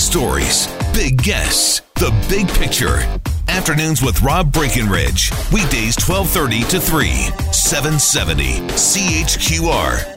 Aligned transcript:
stories, 0.00 0.66
big 0.94 1.22
guests, 1.22 1.80
the 1.96 2.10
big 2.28 2.48
picture. 2.48 2.98
Afternoons 3.48 4.02
with 4.02 4.22
Rob 4.22 4.52
Breckenridge. 4.52 5.30
Weekdays 5.52 5.96
1230 5.98 6.60
to 6.70 6.80
3, 6.80 7.08
770 7.52 8.60
CHQR 8.70 10.16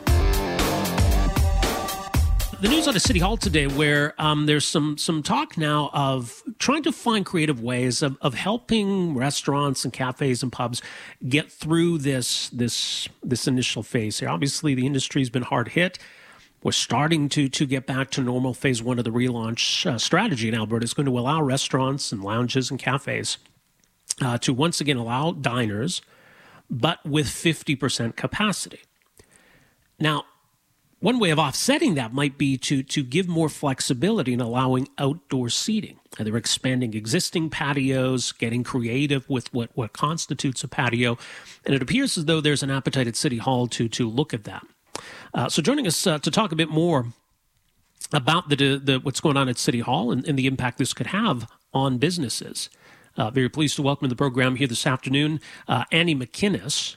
the 2.64 2.70
news 2.70 2.88
out 2.88 2.96
of 2.96 3.02
City 3.02 3.20
Hall 3.20 3.36
today, 3.36 3.68
where 3.68 4.14
um, 4.18 4.46
there's 4.46 4.66
some 4.66 4.98
some 4.98 5.22
talk 5.22 5.58
now 5.58 5.90
of 5.92 6.42
trying 6.60 6.82
to 6.84 6.94
find 6.94 7.26
creative 7.26 7.62
ways 7.62 8.02
of, 8.02 8.18
of 8.22 8.36
helping 8.36 9.18
restaurants 9.18 9.84
and 9.84 9.92
cafes 9.92 10.42
and 10.42 10.50
pubs 10.50 10.82
get 11.28 11.52
through 11.52 11.98
this 11.98 12.48
this 12.52 13.10
this 13.22 13.50
initial 13.50 13.84
phase 13.84 14.18
here. 14.22 14.30
Obviously, 14.30 14.76
the 14.76 14.86
industry's 14.86 15.30
been 15.30 15.44
hard 15.44 15.68
hit. 15.68 16.00
We're 16.64 16.72
starting 16.72 17.28
to 17.30 17.50
to 17.50 17.66
get 17.66 17.86
back 17.86 18.10
to 18.12 18.22
normal. 18.22 18.54
Phase 18.54 18.82
one 18.82 18.98
of 18.98 19.04
the 19.04 19.12
relaunch 19.12 19.86
uh, 19.86 19.98
strategy 19.98 20.48
in 20.48 20.56
Alberta 20.56 20.86
is 20.86 20.94
going 20.94 21.06
to 21.06 21.20
allow 21.20 21.42
restaurants 21.42 22.12
and 22.14 22.24
lounges 22.24 22.72
and 22.72 22.80
cafes 22.80 23.38
uh, 24.22 24.38
to 24.40 24.54
once 24.54 24.80
again 24.80 24.98
allow 24.98 25.32
diners, 25.32 26.02
but 26.70 27.06
with 27.06 27.28
50% 27.28 28.16
capacity. 28.16 28.80
Now, 30.00 30.26
one 31.00 31.20
way 31.20 31.32
of 31.32 31.40
offsetting 31.40 31.96
that 31.96 32.14
might 32.14 32.38
be 32.38 32.58
to, 32.60 32.82
to 32.82 33.04
give 33.04 33.28
more 33.28 33.50
flexibility 33.50 34.32
in 34.32 34.40
allowing 34.40 34.88
outdoor 34.98 35.50
seating. 35.50 36.00
They're 36.18 36.38
expanding 36.38 36.94
existing 36.94 37.50
patios, 37.50 38.32
getting 38.32 38.64
creative 38.64 39.30
with 39.30 39.54
what, 39.54 39.72
what 39.74 39.92
constitutes 39.92 40.64
a 40.64 40.70
patio. 40.70 41.18
And 41.66 41.76
it 41.76 41.82
appears 41.82 42.18
as 42.18 42.24
though 42.24 42.40
there's 42.40 42.64
an 42.64 42.72
appetite 42.72 43.08
at 43.08 43.18
City 43.18 43.38
Hall 43.38 43.68
to, 43.68 43.90
to 43.90 44.10
look 44.10 44.34
at 44.34 44.46
that. 44.46 44.66
Uh, 45.34 45.50
so, 45.50 45.62
joining 45.62 45.88
us 45.88 46.06
uh, 46.08 46.20
to 46.20 46.32
talk 46.32 46.52
a 46.52 46.56
bit 46.56 46.70
more 46.70 47.08
about 48.12 48.50
the, 48.50 48.56
the, 48.56 49.00
what's 49.02 49.20
going 49.20 49.38
on 49.38 49.50
at 49.50 49.58
City 49.58 49.80
Hall 49.80 50.12
and, 50.12 50.28
and 50.28 50.38
the 50.38 50.48
impact 50.48 50.78
this 50.78 50.94
could 50.94 51.08
have 51.08 51.50
on 51.74 51.98
businesses. 51.98 52.70
Uh, 53.18 53.30
very 53.30 53.50
pleased 53.50 53.76
to 53.76 53.82
welcome 53.82 54.06
to 54.06 54.10
the 54.10 54.16
program 54.16 54.56
here 54.56 54.68
this 54.68 54.88
afternoon 54.88 55.40
uh, 55.68 55.86
Annie 55.92 56.16
McInnes 56.16 56.96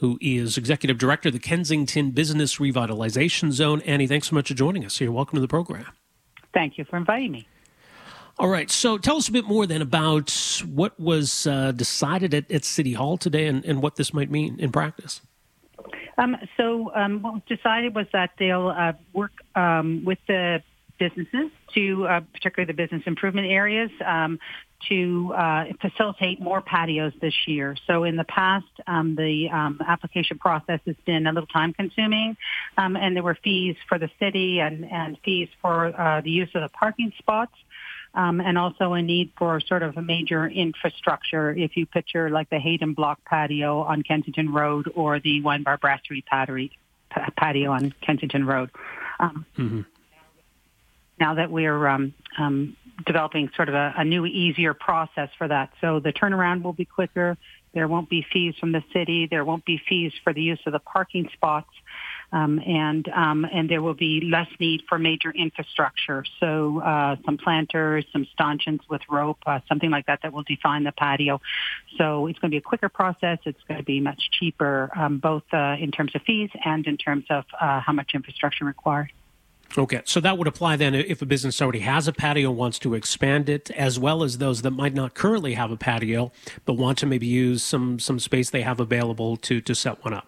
who 0.00 0.16
is 0.22 0.56
Executive 0.56 0.96
Director 0.96 1.28
of 1.28 1.34
the 1.34 1.38
Kensington 1.38 2.10
Business 2.10 2.56
Revitalization 2.56 3.52
Zone. 3.52 3.82
Annie, 3.82 4.06
thanks 4.06 4.28
so 4.28 4.34
much 4.34 4.48
for 4.48 4.54
joining 4.54 4.82
us 4.86 4.96
here. 4.98 5.12
Welcome 5.12 5.36
to 5.36 5.42
the 5.42 5.48
program. 5.48 5.86
Thank 6.54 6.78
you 6.78 6.84
for 6.86 6.96
inviting 6.96 7.32
me. 7.32 7.46
All 8.38 8.48
right, 8.48 8.70
so 8.70 8.96
tell 8.96 9.18
us 9.18 9.28
a 9.28 9.32
bit 9.32 9.44
more 9.44 9.66
then 9.66 9.82
about 9.82 10.30
what 10.64 10.98
was 10.98 11.46
uh, 11.46 11.72
decided 11.72 12.32
at, 12.32 12.50
at, 12.50 12.64
City 12.64 12.94
Hall 12.94 13.18
today 13.18 13.46
and, 13.46 13.62
and, 13.66 13.82
what 13.82 13.96
this 13.96 14.14
might 14.14 14.30
mean 14.30 14.58
in 14.58 14.72
practice. 14.72 15.20
Um, 16.18 16.36
so, 16.56 16.92
um, 16.94 17.22
what 17.22 17.34
was 17.34 17.42
decided 17.48 17.94
was 17.94 18.06
that 18.12 18.30
they'll 18.38 18.68
uh, 18.68 18.92
work 19.12 19.32
um, 19.54 20.04
with 20.04 20.18
the 20.26 20.62
businesses 20.98 21.50
to, 21.74 22.06
uh, 22.06 22.20
particularly 22.32 22.66
the 22.70 22.76
business 22.76 23.02
improvement 23.06 23.48
areas, 23.48 23.90
um, 24.04 24.38
to 24.88 25.32
uh, 25.36 25.64
facilitate 25.80 26.40
more 26.40 26.62
patios 26.62 27.12
this 27.20 27.34
year. 27.46 27.76
So 27.86 28.04
in 28.04 28.16
the 28.16 28.24
past, 28.24 28.66
um, 28.86 29.14
the 29.14 29.48
um, 29.50 29.78
application 29.86 30.38
process 30.38 30.80
has 30.86 30.96
been 31.04 31.26
a 31.26 31.32
little 31.32 31.46
time 31.46 31.72
consuming, 31.72 32.36
um, 32.78 32.96
and 32.96 33.16
there 33.16 33.22
were 33.22 33.36
fees 33.42 33.76
for 33.88 33.98
the 33.98 34.10
city 34.18 34.60
and, 34.60 34.84
and 34.84 35.18
fees 35.24 35.48
for 35.60 35.98
uh, 36.00 36.20
the 36.20 36.30
use 36.30 36.48
of 36.54 36.62
the 36.62 36.68
parking 36.68 37.12
spots. 37.18 37.52
Um, 38.12 38.40
and 38.40 38.58
also 38.58 38.92
a 38.94 39.02
need 39.02 39.30
for 39.38 39.60
sort 39.60 39.84
of 39.84 39.96
a 39.96 40.02
major 40.02 40.48
infrastructure. 40.48 41.52
If 41.52 41.76
you 41.76 41.86
picture 41.86 42.28
like 42.28 42.50
the 42.50 42.58
Hayden 42.58 42.92
Block 42.92 43.24
patio 43.24 43.82
on 43.82 44.02
Kensington 44.02 44.52
Road 44.52 44.90
or 44.96 45.20
the 45.20 45.40
Wine 45.42 45.62
Bar 45.62 45.78
Brasserie 45.78 46.24
patio 47.36 47.70
on 47.70 47.94
Kensington 48.00 48.46
Road. 48.46 48.70
Um, 49.20 49.46
mm-hmm. 49.56 49.80
Now 51.20 51.34
that 51.34 51.50
we're 51.50 51.86
um, 51.86 52.14
um, 52.38 52.76
developing 53.06 53.50
sort 53.54 53.68
of 53.68 53.74
a, 53.74 53.94
a 53.96 54.04
new, 54.04 54.26
easier 54.26 54.74
process 54.74 55.28
for 55.36 55.48
that. 55.48 55.70
So 55.80 56.00
the 56.00 56.12
turnaround 56.12 56.62
will 56.62 56.72
be 56.72 56.84
quicker. 56.84 57.36
There 57.72 57.86
won't 57.86 58.08
be 58.08 58.26
fees 58.32 58.54
from 58.58 58.72
the 58.72 58.82
city. 58.92 59.26
There 59.30 59.44
won't 59.44 59.64
be 59.64 59.80
fees 59.88 60.12
for 60.24 60.32
the 60.32 60.42
use 60.42 60.60
of 60.66 60.72
the 60.72 60.80
parking 60.80 61.28
spots. 61.32 61.70
Um, 62.32 62.60
and 62.64 63.08
um, 63.08 63.44
and 63.44 63.68
there 63.68 63.82
will 63.82 63.94
be 63.94 64.20
less 64.20 64.48
need 64.60 64.82
for 64.88 64.98
major 64.98 65.30
infrastructure. 65.30 66.24
So 66.38 66.80
uh, 66.80 67.16
some 67.24 67.38
planters, 67.38 68.04
some 68.12 68.26
stanchions 68.32 68.80
with 68.88 69.02
rope, 69.10 69.38
uh, 69.46 69.60
something 69.68 69.90
like 69.90 70.06
that 70.06 70.20
that 70.22 70.32
will 70.32 70.44
define 70.44 70.84
the 70.84 70.92
patio. 70.92 71.40
So 71.98 72.28
it's 72.28 72.38
going 72.38 72.50
to 72.50 72.54
be 72.54 72.58
a 72.58 72.62
quicker 72.62 72.88
process. 72.88 73.38
It's 73.44 73.62
going 73.66 73.78
to 73.78 73.84
be 73.84 74.00
much 74.00 74.30
cheaper, 74.30 74.90
um, 74.94 75.18
both 75.18 75.42
uh, 75.52 75.76
in 75.80 75.90
terms 75.90 76.14
of 76.14 76.22
fees 76.22 76.50
and 76.64 76.86
in 76.86 76.96
terms 76.96 77.24
of 77.30 77.44
uh, 77.60 77.80
how 77.80 77.92
much 77.92 78.12
infrastructure 78.14 78.64
required. 78.64 79.10
Okay, 79.78 80.02
so 80.04 80.18
that 80.20 80.36
would 80.36 80.48
apply 80.48 80.74
then 80.74 80.96
if 80.96 81.22
a 81.22 81.26
business 81.26 81.62
already 81.62 81.78
has 81.80 82.08
a 82.08 82.12
patio 82.12 82.50
wants 82.50 82.78
to 82.80 82.94
expand 82.94 83.48
it, 83.48 83.70
as 83.70 84.00
well 84.00 84.24
as 84.24 84.38
those 84.38 84.62
that 84.62 84.72
might 84.72 84.94
not 84.94 85.14
currently 85.14 85.54
have 85.54 85.70
a 85.70 85.76
patio 85.76 86.32
but 86.64 86.74
want 86.74 86.98
to 86.98 87.06
maybe 87.06 87.26
use 87.26 87.62
some 87.62 88.00
some 88.00 88.18
space 88.18 88.50
they 88.50 88.62
have 88.62 88.80
available 88.80 89.36
to 89.36 89.60
to 89.60 89.74
set 89.74 90.04
one 90.04 90.12
up. 90.12 90.26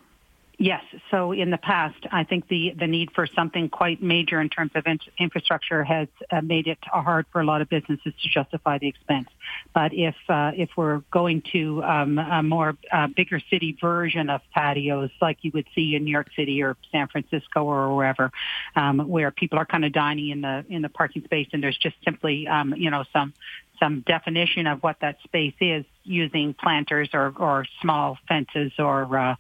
Yes. 0.63 0.85
So 1.11 1.33
in 1.33 1.51
the 1.51 1.59
past, 1.59 2.07
I 2.13 2.23
think 2.23 2.47
the, 2.47 2.73
the 2.79 2.87
need 2.87 3.11
for 3.17 3.27
something 3.27 3.69
quite 3.69 4.01
major 4.01 4.41
in 4.41 4.49
terms 4.49 4.71
of 4.77 4.87
in- 4.87 5.01
infrastructure 5.19 5.83
has 5.83 6.07
uh, 6.31 6.41
made 6.41 6.69
it 6.69 6.79
hard 6.85 7.27
for 7.33 7.41
a 7.41 7.45
lot 7.45 7.63
of 7.63 7.69
businesses 7.69 8.15
to 8.23 8.29
justify 8.29 8.79
the 8.79 8.87
expense. 8.87 9.27
But 9.75 9.93
if 9.93 10.15
uh, 10.29 10.53
if 10.55 10.71
we're 10.77 10.99
going 11.11 11.43
to 11.53 11.83
um, 11.83 12.17
a 12.17 12.45
more 12.45 12.77
uh, 12.93 13.09
bigger 13.09 13.41
city 13.51 13.77
version 13.81 14.31
of 14.31 14.41
patios, 14.55 15.11
like 15.21 15.39
you 15.43 15.51
would 15.53 15.67
see 15.75 15.97
in 15.97 16.05
New 16.05 16.13
York 16.13 16.29
City 16.37 16.63
or 16.63 16.77
San 16.93 17.09
Francisco 17.09 17.65
or 17.65 17.97
wherever, 17.97 18.31
um, 18.77 19.01
where 19.09 19.33
people 19.33 19.59
are 19.59 19.67
kind 19.67 19.85
of 19.85 19.93
dining 19.93 20.29
in 20.29 20.43
the 20.43 20.65
in 20.69 20.83
the 20.83 20.89
parking 20.89 21.25
space, 21.25 21.49
and 21.53 21.61
there's 21.61 21.77
just 21.77 21.97
simply 22.05 22.47
um, 22.47 22.73
you 22.77 22.89
know 22.89 23.03
some 23.13 23.35
some 23.83 24.05
definition 24.07 24.69
of 24.69 24.81
what 24.83 24.97
that 25.01 25.17
space 25.25 25.55
is 25.61 25.85
using 26.05 26.55
planters 26.55 27.09
or, 27.13 27.33
or 27.37 27.67
small 27.81 28.17
fences 28.29 28.73
or, 28.79 29.19
uh, 29.19 29.35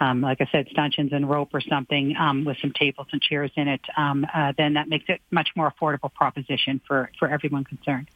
um, 0.00 0.20
like 0.20 0.40
I 0.40 0.48
said, 0.50 0.68
stanchions 0.70 1.12
and 1.12 1.28
rope 1.28 1.50
or 1.52 1.60
something 1.60 2.16
um, 2.16 2.44
with 2.44 2.58
some 2.60 2.72
tables 2.72 3.08
and 3.12 3.20
chairs 3.20 3.50
in 3.56 3.68
it, 3.68 3.80
um, 3.96 4.26
uh, 4.32 4.52
then 4.56 4.74
that 4.74 4.88
makes 4.88 5.06
it 5.08 5.20
much 5.30 5.50
more 5.56 5.72
affordable 5.72 6.12
proposition 6.12 6.80
for, 6.86 7.10
for 7.18 7.28
everyone 7.28 7.64
concerned. 7.64 8.08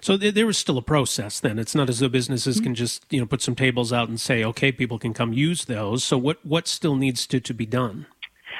So 0.00 0.16
there 0.16 0.48
is 0.48 0.58
still 0.58 0.76
a 0.76 0.82
process. 0.82 1.38
Then 1.38 1.58
it's 1.58 1.74
not 1.74 1.88
as 1.88 2.00
though 2.00 2.08
businesses 2.08 2.56
mm-hmm. 2.56 2.64
can 2.64 2.74
just 2.74 3.06
you 3.10 3.20
know 3.20 3.26
put 3.26 3.42
some 3.42 3.54
tables 3.54 3.92
out 3.92 4.08
and 4.08 4.20
say, 4.20 4.42
okay, 4.44 4.72
people 4.72 4.98
can 4.98 5.14
come 5.14 5.32
use 5.32 5.66
those. 5.66 6.02
So 6.02 6.18
what 6.18 6.44
what 6.44 6.66
still 6.66 6.96
needs 6.96 7.26
to 7.28 7.40
to 7.40 7.54
be 7.54 7.66
done? 7.66 8.06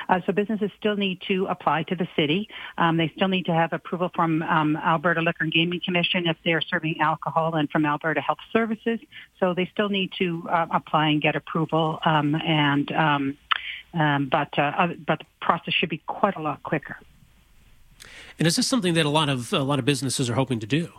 Uh, 0.09 0.21
so 0.27 0.33
businesses 0.33 0.71
still 0.79 0.97
need 0.97 1.21
to 1.29 1.47
apply 1.47 1.83
to 1.85 1.95
the 1.95 2.09
city. 2.17 2.49
Um, 2.79 2.97
they 2.97 3.13
still 3.17 3.29
need 3.29 3.47
to 3.47 3.55
have 3.55 3.73
approval 3.73 4.11
from 4.15 4.43
um, 4.43 4.77
Alberta 4.77 5.21
Liquor 5.21 5.45
and 5.45 5.53
Gaming 5.53 5.81
Commission 5.85 6.27
if 6.27 6.37
they're 6.45 6.61
serving 6.61 7.01
alcohol 7.01 7.55
and 7.55 7.71
from 7.71 7.85
Alberta 7.87 8.21
Health 8.21 8.39
Services. 8.53 9.01
So 9.41 9.55
they 9.55 9.69
still 9.73 9.89
need 9.89 10.13
to 10.19 10.49
uh, 10.51 10.67
apply 10.73 11.09
and 11.09 11.23
get 11.23 11.37
approval. 11.37 11.99
Um, 12.05 12.35
and 12.35 12.91
um, 12.93 13.39
um, 13.95 14.29
but 14.31 14.59
uh, 14.59 14.89
but 15.07 15.19
the 15.19 15.27
process 15.41 15.75
should 15.75 15.91
be 15.91 16.03
quite 16.07 16.37
a 16.37 16.41
lot 16.41 16.63
quicker. 16.63 16.97
And 18.39 18.49
is 18.49 18.57
this 18.57 18.67
something 18.67 18.95
that 18.95 19.07
a 19.07 19.11
lot 19.11 19.29
of 19.29 19.53
a 19.53 19.61
lot 19.61 19.79
of 19.79 19.85
businesses 19.85 20.31
are 20.31 20.35
hoping 20.35 20.61
to 20.61 20.67
do? 20.67 20.93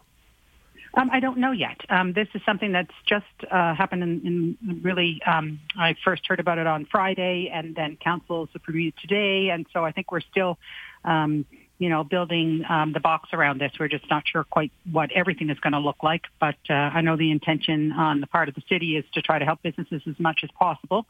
Um, 1.03 1.09
I 1.11 1.19
don't 1.19 1.37
know 1.37 1.51
yet. 1.51 1.81
Um, 1.89 2.13
this 2.13 2.29
is 2.33 2.41
something 2.45 2.71
that's 2.71 2.93
just 3.05 3.25
uh, 3.51 3.75
happened 3.75 4.03
in, 4.03 4.57
in 4.65 4.81
really. 4.81 5.21
Um, 5.25 5.59
I 5.77 5.95
first 6.03 6.25
heard 6.25 6.39
about 6.39 6.59
it 6.59 6.67
on 6.67 6.85
Friday, 6.85 7.51
and 7.53 7.75
then 7.75 7.97
council's 7.97 8.47
approved 8.55 8.99
today, 9.01 9.49
and 9.49 9.65
so 9.73 9.83
I 9.83 9.91
think 9.91 10.13
we're 10.13 10.21
still 10.21 10.57
um, 11.03 11.45
you 11.79 11.89
know, 11.89 12.03
building 12.03 12.63
um, 12.69 12.93
the 12.93 12.99
box 12.99 13.29
around 13.33 13.59
this. 13.59 13.71
We're 13.79 13.87
just 13.87 14.09
not 14.09 14.23
sure 14.25 14.43
quite 14.43 14.71
what 14.91 15.11
everything 15.11 15.49
is 15.49 15.59
going 15.59 15.73
to 15.73 15.79
look 15.79 16.03
like. 16.03 16.23
But 16.39 16.55
uh, 16.69 16.73
I 16.73 17.01
know 17.01 17.17
the 17.17 17.31
intention 17.31 17.91
on 17.91 18.21
the 18.21 18.27
part 18.27 18.47
of 18.47 18.55
the 18.55 18.63
city 18.69 18.95
is 18.95 19.05
to 19.13 19.21
try 19.21 19.39
to 19.39 19.45
help 19.45 19.61
businesses 19.61 20.01
as 20.07 20.19
much 20.19 20.41
as 20.43 20.49
possible. 20.51 21.05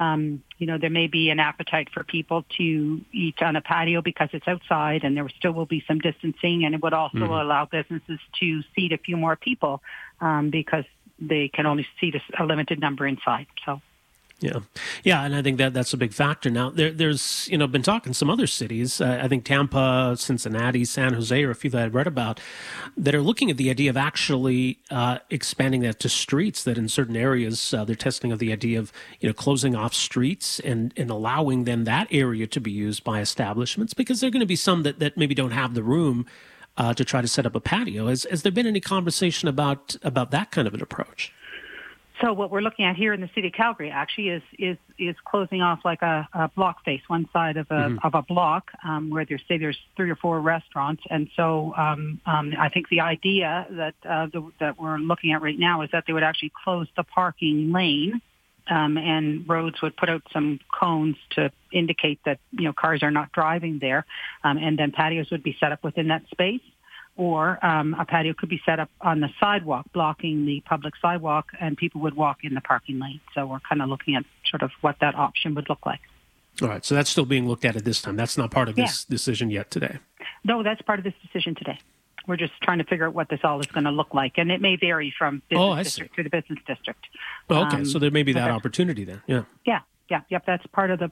Um, 0.00 0.42
you 0.58 0.66
know, 0.66 0.78
there 0.78 0.90
may 0.90 1.08
be 1.08 1.30
an 1.30 1.40
appetite 1.40 1.88
for 1.92 2.04
people 2.04 2.44
to 2.56 3.00
eat 3.12 3.42
on 3.42 3.56
a 3.56 3.60
patio 3.60 4.02
because 4.02 4.28
it's 4.32 4.46
outside, 4.48 5.04
and 5.04 5.16
there 5.16 5.28
still 5.38 5.52
will 5.52 5.66
be 5.66 5.84
some 5.86 5.98
distancing, 5.98 6.64
and 6.64 6.74
it 6.74 6.82
would 6.82 6.94
also 6.94 7.18
mm-hmm. 7.18 7.32
allow 7.32 7.66
businesses 7.66 8.18
to 8.40 8.62
seat 8.74 8.92
a 8.92 8.98
few 8.98 9.16
more 9.16 9.36
people 9.36 9.82
um, 10.20 10.50
because 10.50 10.84
they 11.20 11.48
can 11.48 11.66
only 11.66 11.86
seat 12.00 12.14
a, 12.14 12.42
a 12.42 12.44
limited 12.44 12.80
number 12.80 13.06
inside. 13.06 13.46
So. 13.66 13.80
Yeah, 14.40 14.60
yeah, 15.04 15.22
and 15.24 15.34
I 15.34 15.42
think 15.42 15.58
that 15.58 15.72
that's 15.72 15.92
a 15.92 15.96
big 15.96 16.12
factor. 16.12 16.50
Now, 16.50 16.68
there, 16.68 16.90
there's 16.90 17.48
you 17.50 17.56
know 17.56 17.66
been 17.68 17.82
talking 17.82 18.12
some 18.12 18.28
other 18.28 18.48
cities. 18.48 19.00
Uh, 19.00 19.20
I 19.22 19.28
think 19.28 19.44
Tampa, 19.44 20.16
Cincinnati, 20.18 20.84
San 20.84 21.14
Jose, 21.14 21.42
or 21.42 21.50
a 21.50 21.54
few 21.54 21.70
that 21.70 21.82
I've 21.84 21.94
read 21.94 22.08
about 22.08 22.40
that 22.96 23.14
are 23.14 23.22
looking 23.22 23.48
at 23.50 23.56
the 23.56 23.70
idea 23.70 23.90
of 23.90 23.96
actually 23.96 24.80
uh, 24.90 25.18
expanding 25.30 25.82
that 25.82 26.00
to 26.00 26.08
streets. 26.08 26.64
That 26.64 26.76
in 26.76 26.88
certain 26.88 27.16
areas 27.16 27.72
uh, 27.72 27.84
they're 27.84 27.94
testing 27.94 28.32
of 28.32 28.40
the 28.40 28.52
idea 28.52 28.78
of 28.78 28.92
you 29.20 29.28
know 29.28 29.32
closing 29.32 29.76
off 29.76 29.94
streets 29.94 30.58
and 30.60 30.92
and 30.96 31.10
allowing 31.10 31.64
then 31.64 31.84
that 31.84 32.08
area 32.10 32.46
to 32.48 32.60
be 32.60 32.72
used 32.72 33.04
by 33.04 33.20
establishments 33.20 33.94
because 33.94 34.20
there 34.20 34.28
are 34.28 34.32
going 34.32 34.40
to 34.40 34.46
be 34.46 34.56
some 34.56 34.82
that 34.82 34.98
that 34.98 35.16
maybe 35.16 35.34
don't 35.34 35.52
have 35.52 35.74
the 35.74 35.82
room. 35.82 36.26
Uh, 36.76 36.92
to 36.92 37.04
try 37.04 37.20
to 37.20 37.28
set 37.28 37.46
up 37.46 37.54
a 37.54 37.60
patio. 37.60 38.08
Has, 38.08 38.26
has 38.28 38.42
there 38.42 38.50
been 38.50 38.66
any 38.66 38.80
conversation 38.80 39.46
about 39.46 39.94
about 40.02 40.32
that 40.32 40.50
kind 40.50 40.66
of 40.66 40.74
an 40.74 40.82
approach? 40.82 41.32
So 42.20 42.32
what 42.32 42.50
we're 42.50 42.60
looking 42.60 42.84
at 42.84 42.94
here 42.94 43.12
in 43.12 43.20
the 43.20 43.30
city 43.34 43.48
of 43.48 43.54
Calgary 43.54 43.90
actually 43.90 44.28
is 44.28 44.42
is 44.56 44.76
is 44.98 45.16
closing 45.24 45.62
off 45.62 45.80
like 45.84 46.00
a, 46.02 46.28
a 46.32 46.48
block 46.48 46.84
face, 46.84 47.00
one 47.08 47.28
side 47.32 47.56
of 47.56 47.66
a 47.70 47.74
mm-hmm. 47.74 48.06
of 48.06 48.14
a 48.14 48.22
block 48.22 48.70
um, 48.84 49.10
where 49.10 49.24
there's 49.24 49.42
say 49.48 49.58
there's 49.58 49.78
three 49.96 50.10
or 50.10 50.16
four 50.16 50.40
restaurants, 50.40 51.02
and 51.10 51.28
so 51.34 51.74
um, 51.76 52.20
um, 52.24 52.54
I 52.56 52.68
think 52.68 52.88
the 52.88 53.00
idea 53.00 53.66
that 53.70 53.94
uh, 54.08 54.26
the, 54.32 54.52
that 54.60 54.80
we're 54.80 54.98
looking 54.98 55.32
at 55.32 55.42
right 55.42 55.58
now 55.58 55.82
is 55.82 55.90
that 55.90 56.04
they 56.06 56.12
would 56.12 56.22
actually 56.22 56.52
close 56.62 56.86
the 56.96 57.02
parking 57.02 57.72
lane, 57.72 58.20
um, 58.68 58.96
and 58.96 59.48
roads 59.48 59.82
would 59.82 59.96
put 59.96 60.08
out 60.08 60.22
some 60.32 60.60
cones 60.72 61.16
to 61.30 61.50
indicate 61.72 62.20
that 62.26 62.38
you 62.52 62.64
know 62.64 62.72
cars 62.72 63.02
are 63.02 63.10
not 63.10 63.32
driving 63.32 63.80
there, 63.80 64.06
um, 64.44 64.56
and 64.58 64.78
then 64.78 64.92
patios 64.92 65.32
would 65.32 65.42
be 65.42 65.56
set 65.58 65.72
up 65.72 65.82
within 65.82 66.08
that 66.08 66.22
space 66.30 66.62
or 67.16 67.64
um, 67.64 67.94
a 67.94 68.04
patio 68.04 68.34
could 68.34 68.48
be 68.48 68.60
set 68.66 68.80
up 68.80 68.90
on 69.00 69.20
the 69.20 69.28
sidewalk, 69.38 69.86
blocking 69.92 70.46
the 70.46 70.62
public 70.66 70.94
sidewalk, 71.00 71.46
and 71.60 71.76
people 71.76 72.00
would 72.00 72.14
walk 72.14 72.38
in 72.42 72.54
the 72.54 72.60
parking 72.60 72.98
lane. 72.98 73.20
So 73.34 73.46
we're 73.46 73.60
kind 73.60 73.80
of 73.82 73.88
looking 73.88 74.16
at 74.16 74.24
sort 74.50 74.62
of 74.62 74.70
what 74.80 74.96
that 75.00 75.14
option 75.14 75.54
would 75.54 75.68
look 75.68 75.86
like. 75.86 76.00
All 76.62 76.68
right. 76.68 76.84
So 76.84 76.94
that's 76.94 77.10
still 77.10 77.24
being 77.24 77.48
looked 77.48 77.64
at 77.64 77.76
at 77.76 77.84
this 77.84 78.00
time. 78.02 78.16
That's 78.16 78.38
not 78.38 78.50
part 78.50 78.68
of 78.68 78.76
this 78.76 79.06
yeah. 79.08 79.14
decision 79.14 79.50
yet 79.50 79.70
today. 79.70 79.98
No, 80.44 80.62
that's 80.62 80.82
part 80.82 80.98
of 80.98 81.04
this 81.04 81.14
decision 81.22 81.54
today. 81.54 81.78
We're 82.26 82.36
just 82.36 82.52
trying 82.62 82.78
to 82.78 82.84
figure 82.84 83.06
out 83.06 83.14
what 83.14 83.28
this 83.28 83.40
all 83.44 83.60
is 83.60 83.66
going 83.66 83.84
to 83.84 83.90
look 83.90 84.14
like, 84.14 84.38
and 84.38 84.50
it 84.50 84.60
may 84.60 84.76
vary 84.76 85.12
from 85.16 85.42
business 85.50 85.62
oh, 85.62 85.76
district 85.76 86.12
see. 86.12 86.22
to 86.22 86.28
the 86.28 86.30
business 86.30 86.58
district. 86.66 87.04
Oh, 87.50 87.66
okay, 87.66 87.78
um, 87.78 87.84
so 87.84 87.98
there 87.98 88.10
may 88.10 88.22
be 88.22 88.32
that 88.32 88.50
opportunity 88.50 89.04
there. 89.04 89.22
Yeah. 89.26 89.42
Yeah, 89.66 89.80
yeah, 90.08 90.20
yep. 90.28 90.44
That's 90.46 90.66
part 90.68 90.90
of 90.90 90.98
the 90.98 91.10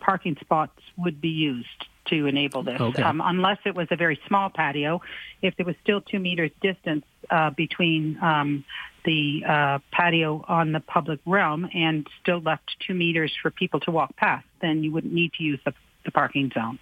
parking 0.00 0.36
spots 0.40 0.78
would 0.96 1.20
be 1.20 1.28
used 1.28 1.86
to 2.06 2.26
enable 2.26 2.62
this, 2.62 2.80
okay. 2.80 3.02
um, 3.02 3.22
unless 3.24 3.58
it 3.64 3.74
was 3.74 3.88
a 3.90 3.96
very 3.96 4.20
small 4.28 4.50
patio. 4.50 5.00
If 5.40 5.56
there 5.56 5.64
was 5.64 5.74
still 5.82 6.02
two 6.02 6.18
meters 6.18 6.50
distance 6.60 7.04
uh, 7.30 7.50
between 7.50 8.18
um, 8.22 8.64
the 9.04 9.42
uh, 9.48 9.78
patio 9.90 10.44
on 10.46 10.72
the 10.72 10.80
public 10.80 11.20
realm 11.24 11.68
and 11.74 12.06
still 12.22 12.40
left 12.40 12.76
two 12.86 12.94
meters 12.94 13.32
for 13.40 13.50
people 13.50 13.80
to 13.80 13.90
walk 13.90 14.14
past, 14.16 14.46
then 14.60 14.82
you 14.82 14.92
wouldn't 14.92 15.14
need 15.14 15.32
to 15.34 15.42
use 15.42 15.60
the, 15.64 15.72
the 16.04 16.10
parking 16.10 16.50
zone. 16.54 16.78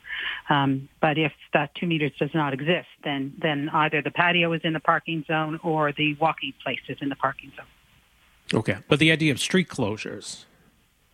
Um, 0.50 0.88
but 1.00 1.18
if 1.18 1.32
that 1.52 1.74
two 1.76 1.86
meters 1.86 2.12
does 2.18 2.34
not 2.34 2.52
exist, 2.52 2.88
then 3.04 3.34
then 3.40 3.68
either 3.68 4.02
the 4.02 4.10
patio 4.10 4.52
is 4.52 4.62
in 4.64 4.72
the 4.72 4.80
parking 4.80 5.24
zone 5.28 5.60
or 5.62 5.92
the 5.92 6.14
walking 6.14 6.52
place 6.64 6.80
is 6.88 6.98
in 7.00 7.08
the 7.08 7.16
parking 7.16 7.52
zone. 7.56 8.58
Okay, 8.58 8.78
but 8.88 8.98
the 8.98 9.12
idea 9.12 9.32
of 9.32 9.38
street 9.38 9.68
closures. 9.68 10.44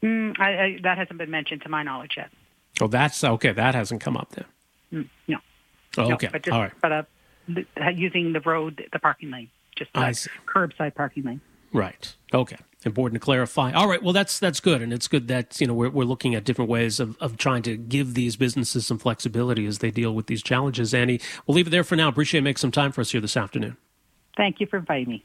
Mm, 0.03 0.39
I, 0.39 0.63
I, 0.63 0.79
that 0.83 0.99
hasn't 0.99 1.19
been 1.19 1.31
mentioned 1.31 1.63
to 1.63 1.69
my 1.69 1.83
knowledge 1.83 2.15
yet. 2.17 2.31
Oh, 2.81 2.87
that's 2.87 3.23
okay. 3.25 3.53
That 3.53 3.75
hasn't 3.75 4.01
come 4.01 4.17
up 4.17 4.31
then. 4.31 4.45
Mm, 4.93 5.09
no. 5.27 5.39
Oh, 5.97 6.13
okay. 6.13 6.27
No, 6.27 6.33
but 6.33 6.43
just, 6.43 6.55
All 6.55 6.61
right. 6.61 6.73
But 6.81 6.93
uh, 6.93 7.03
using 7.95 8.33
the 8.33 8.41
road, 8.41 8.85
the 8.93 8.99
parking 8.99 9.31
lane, 9.31 9.51
just 9.77 9.93
curbside 9.93 10.95
parking 10.95 11.25
lane. 11.25 11.41
Right. 11.73 12.15
Okay. 12.33 12.57
Important 12.85 13.21
to 13.21 13.25
clarify. 13.25 13.73
All 13.73 13.89
right. 13.89 14.01
Well, 14.01 14.13
that's 14.13 14.39
that's 14.39 14.61
good, 14.61 14.83
and 14.83 14.93
it's 14.93 15.09
good 15.09 15.27
that 15.29 15.61
you 15.61 15.67
know 15.67 15.75
we're 15.75 15.91
we're 15.91 16.05
looking 16.05 16.37
at 16.37 16.45
different 16.45 16.71
ways 16.71 17.01
of 17.01 17.17
of 17.21 17.37
trying 17.37 17.63
to 17.65 17.77
give 17.77 18.15
these 18.15 18.37
businesses 18.37 18.87
some 18.87 18.99
flexibility 18.99 19.67
as 19.67 19.79
they 19.79 19.91
deal 19.91 20.15
with 20.15 20.29
these 20.29 20.45
challenges. 20.45 20.95
Annie, 20.95 21.21
we'll 21.47 21.57
leave 21.57 21.67
it 21.67 21.71
there 21.71 21.83
for 21.83 21.97
now. 21.97 22.09
Appreciate 22.09 22.39
you 22.39 22.45
making 22.45 22.59
some 22.59 22.71
time 22.71 22.93
for 22.93 23.01
us 23.01 23.11
here 23.11 23.21
this 23.21 23.37
afternoon. 23.37 23.77
Thank 24.37 24.61
you 24.61 24.67
for 24.67 24.77
inviting 24.77 25.09
me. 25.09 25.25